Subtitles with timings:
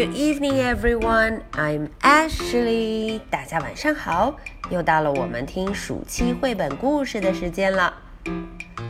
[0.00, 1.42] Good evening, everyone.
[1.52, 3.20] I'm Ashley.
[3.28, 4.34] 大家晚上好，
[4.70, 7.92] 又到了我们听暑期绘本故事的时间了。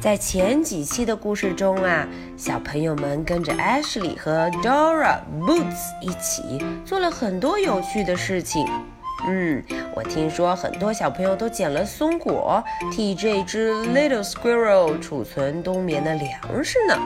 [0.01, 8.65] 在前几期的故事中啊，小朋友们跟着 Ashley 和 Dora Boots 一起做了很多有趣的事情。
[9.27, 9.65] 嗯，
[9.97, 16.97] 我听说很多小朋友都捡了松果，替这只 Little Squirrel 储存冬眠的粮食呢。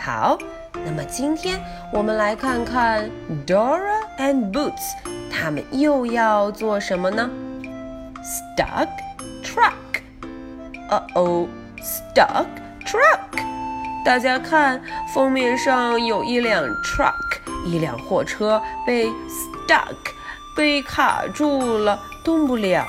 [0.00, 0.38] 好。
[0.84, 1.60] 那么今天
[1.92, 3.08] 我们来看看
[3.46, 4.92] Dora and Boots，
[5.30, 7.30] 他们又要做什么呢
[8.56, 8.88] ？Stuck
[9.42, 9.72] truck。
[10.90, 12.46] Uh oh，stuck
[12.84, 13.18] truck。
[14.04, 14.82] 大家看
[15.14, 17.14] 封面上有一辆 truck，
[17.64, 19.94] 一辆货车被 stuck，
[20.56, 22.86] 被卡住了，动不了。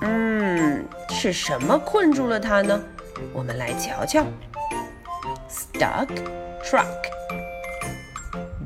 [0.00, 2.80] 嗯，是什么困住了它呢？
[3.34, 4.24] 我们来瞧瞧。
[5.48, 6.08] Stuck
[6.64, 6.86] truck.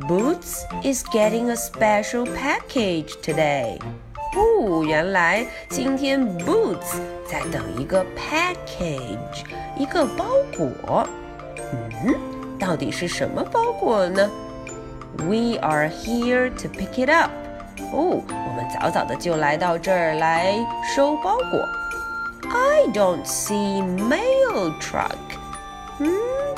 [0.08, 3.80] Boots is getting a special package today.
[4.36, 9.44] 哦，原来今天 Boots 在等一个 package，
[9.78, 11.08] 一个包裹。
[12.04, 12.16] 嗯，
[12.60, 14.30] 到底是什么包裹呢？
[15.18, 17.32] We are here to pick it up.
[17.92, 20.54] 哦，我们早早的就来到这儿来
[20.96, 21.68] 收包裹。
[22.52, 25.18] I don't see mail truck.
[26.00, 26.12] 嗯，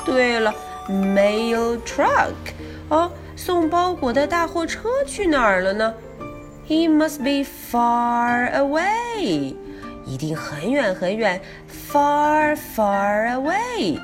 [0.04, 0.54] 对了，
[0.88, 2.34] mail truck。
[2.90, 3.10] 哦。
[3.37, 5.93] 送包裹的大货车去哪儿了呢
[6.67, 9.55] ？He must be far away，
[10.05, 11.39] 一定很远很远
[11.93, 14.01] ，far far away。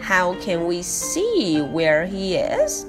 [0.00, 2.84] How can we see where he is？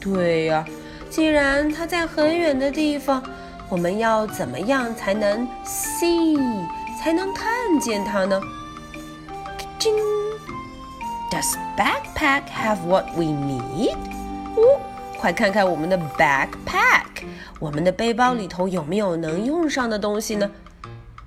[0.00, 0.66] 对呀，
[1.08, 3.22] 既然他在很远的地方，
[3.70, 6.36] 我们要怎么样才能 see，
[7.00, 7.48] 才能看
[7.80, 8.40] 见他呢
[11.30, 13.96] ？Does backpack have what we need？
[14.59, 14.79] 哦，
[15.19, 17.25] 快看看我们的 backpack，
[17.59, 20.51] 我们的背包里头有没有能用上的东西呢？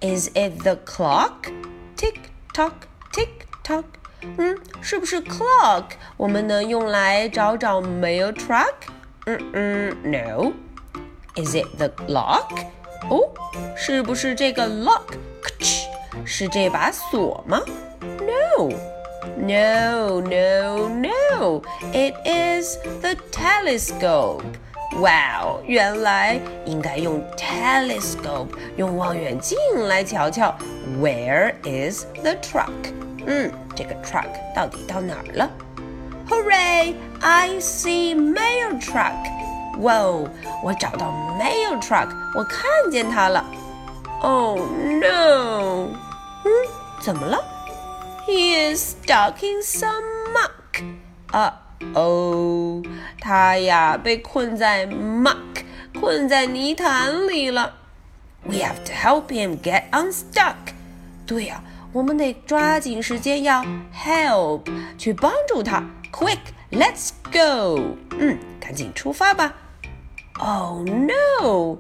[0.01, 1.53] Is it the clock?
[1.97, 2.15] Tick
[2.55, 2.73] tock,
[3.13, 3.29] tick
[3.65, 3.85] tock。
[4.21, 5.85] 嗯，是不是 clock？
[6.17, 8.75] 我们能用来找找 mail truck？
[9.27, 12.65] 嗯嗯，No。Is it the lock？
[13.11, 13.31] 哦，
[13.77, 15.15] 是不是这个 lock？
[16.25, 17.61] 是这把锁吗？
[18.01, 18.92] No。
[19.37, 21.63] No, no, no.
[21.93, 24.45] It is the telescope.
[24.97, 30.55] Wow，原来应该用 telescope，用望远镜来瞧瞧。
[31.01, 32.73] Where is the truck？
[33.27, 35.51] 嗯，这个 truck 到底到哪儿了？
[36.29, 36.95] Hooray!
[37.21, 39.15] I see mail truck.
[39.81, 40.29] 哇哦，
[40.65, 43.45] 我找到 mail truck，我看见它了。
[44.23, 45.91] Oh no！
[46.45, 46.51] 嗯，
[47.01, 47.39] 怎么了
[48.27, 50.03] ？He is stuck in some
[50.33, 50.85] muck.
[51.33, 51.61] 啊
[51.95, 52.83] 哦，
[53.21, 55.65] 他呀被困在 muck，
[55.99, 57.75] 困在泥潭里了。
[58.45, 60.55] We have to help him get unstuck.
[61.27, 63.65] 对呀，我们得抓紧时间要
[63.95, 64.63] help
[64.97, 65.85] 去帮助他。
[66.11, 66.39] Quick,
[66.71, 67.97] let's go.
[68.19, 69.55] 嗯，赶紧出发吧。
[70.41, 71.79] Oh no!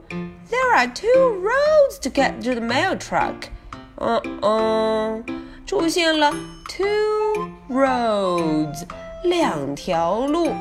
[0.51, 3.49] There are two roads to get to the mail truck.
[3.97, 5.42] 嗯嗯。
[5.66, 6.32] 出现了
[6.68, 8.84] two roads，
[9.24, 10.54] 两条路。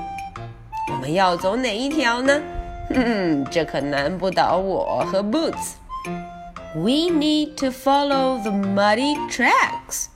[0.90, 2.40] 我们要走哪一条呢？
[2.90, 5.72] 嗯，这可难不倒我和 Boots。
[6.74, 10.06] We need to follow the muddy tracks。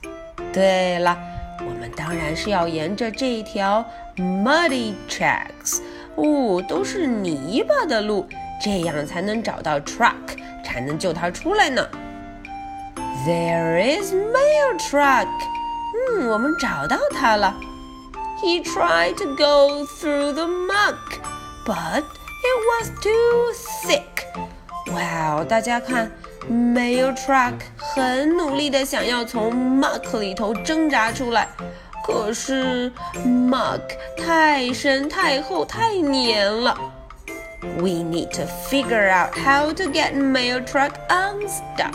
[0.53, 1.17] 对了，
[1.59, 5.81] 我们当然是要沿着这条 muddy tracks，
[6.15, 8.25] 哦，都是泥巴的路，
[8.61, 10.13] 这样才能找到 truck，
[10.63, 11.85] 才能救它出来呢。
[13.26, 15.28] There is mail truck.
[16.10, 17.54] 嗯，我们找到它了。
[18.42, 21.20] He tried to go through the muck,
[21.64, 23.52] but it was too
[23.84, 24.02] thick.
[24.92, 26.10] 哇哦，大家看，
[26.50, 31.46] mail truck 很努力的想要从 muck 里头挣扎出来，
[32.04, 32.90] 可是
[33.24, 33.80] muck
[34.18, 36.76] 太深、太厚、太黏了。
[37.78, 41.94] We need to figure out how to get mail truck unstuck.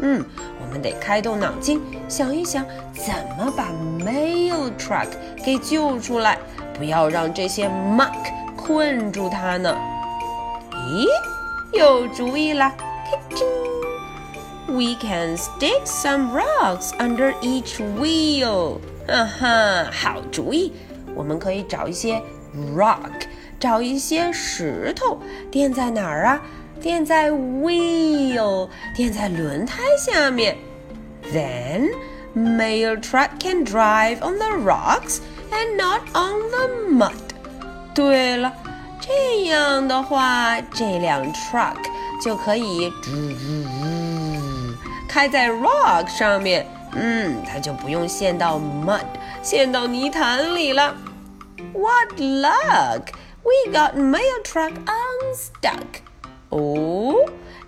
[0.00, 0.24] 嗯。
[0.60, 5.08] 我们得开动脑筋想一想，怎么把 mail truck
[5.42, 6.38] 给救出来，
[6.74, 8.12] 不要让这些 muck
[8.54, 9.74] 困住它呢？
[10.72, 11.06] 咦，
[11.72, 12.70] 有主意了
[14.66, 18.76] ！We can stick some rocks under each wheel。
[19.08, 20.74] 哈哈，好主意！
[21.14, 22.22] 我们可以找一些
[22.76, 23.26] rock，
[23.58, 25.18] 找一些石头，
[25.50, 26.42] 垫在哪儿啊？
[26.81, 30.57] 垫在 wheel，垫在轮胎下面。
[31.31, 31.91] Then
[32.35, 35.19] mail truck can drive on the rocks
[35.51, 37.13] and not on the mud。
[37.93, 38.51] 对了，
[38.99, 41.75] 这 这样的话，这辆 truck
[42.21, 42.91] 就可以
[45.09, 46.65] 开在 rock 上面。
[46.93, 49.03] 嗯，它就不用陷到 mud，
[49.41, 50.95] 陷到泥潭里了。
[51.73, 53.07] What luck!
[53.43, 56.01] We got mail truck unstuck.
[56.49, 57.15] 哦，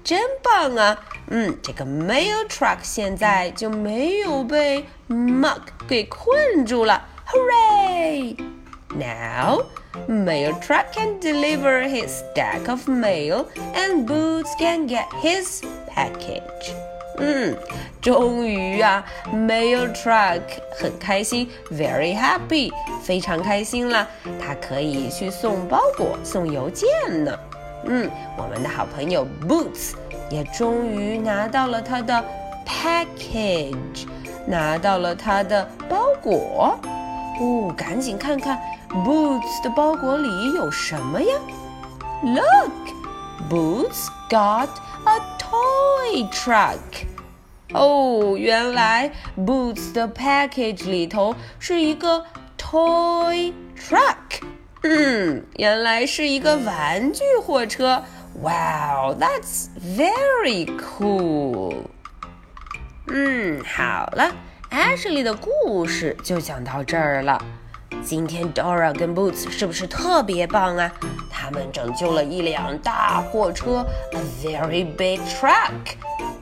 [0.04, 0.98] 真棒啊！
[1.30, 7.04] 嗯，这个 mail truck 现在就没有被 mug 给困住了。
[7.27, 8.38] Hooray!
[8.89, 9.63] Now,
[10.07, 16.72] mail truck can deliver his stack of mail, and Boots can get his package.
[17.18, 17.57] 嗯，
[18.01, 20.42] 终于啊，mail truck
[20.77, 24.07] 很开心，very happy，非常开心啦。
[24.39, 26.88] 它可以去送包裹、送邮件
[27.24, 27.38] 呢。
[27.87, 29.94] 嗯，我们的好朋友 Boots
[30.31, 32.25] 也终于拿到了他的
[32.67, 34.06] package，
[34.47, 36.79] 拿到了他的包裹。
[37.41, 38.61] 哦，赶紧看看
[38.91, 41.35] Boots 的包裹里有什么呀
[42.23, 44.69] ？Look，Boots got
[45.06, 46.79] a toy truck。
[47.73, 52.26] 哦，原来 Boots 的 package 里头是一个
[52.59, 54.43] toy truck。
[54.82, 58.03] 嗯，原来是一个玩具货车。
[58.41, 61.75] Wow, that's very cool。
[63.09, 64.32] 嗯，好了
[64.71, 67.43] ，Ashley 的故事就讲到这儿了。
[68.03, 70.91] 今天 Dora 跟 Boots 是不是特别棒啊？
[71.31, 75.73] 他们拯救了一辆大货车，a very big truck。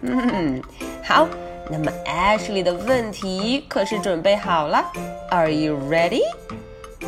[0.02, 0.62] 嗯，
[1.02, 1.26] 好，
[1.70, 4.84] 那么 Ashley 的问题可是准备好了
[5.30, 6.22] ？Are you ready?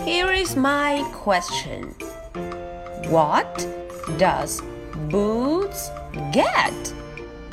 [0.05, 1.93] Here is my question.
[3.09, 3.65] What
[4.17, 4.59] does
[5.09, 5.89] Boots
[6.31, 6.73] get?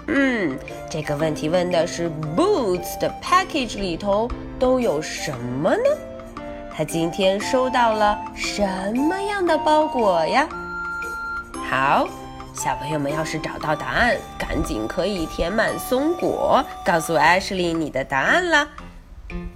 [0.06, 0.58] 嗯，
[0.90, 4.28] 这个问题问的是 Boots 的 package 里头
[4.58, 5.84] 都有什么呢？
[6.74, 8.62] 他今天收到了什
[8.94, 10.48] 么样的包裹呀？
[11.70, 12.08] 好，
[12.54, 18.68] 小朋友们要是找到答案，赶紧可以填满松果，告诉 Ashley 你的答案啦。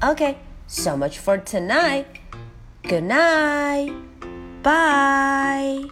[0.00, 0.36] Okay,
[0.66, 2.04] so much for tonight.
[2.83, 3.93] Good night.
[4.63, 5.89] Bye.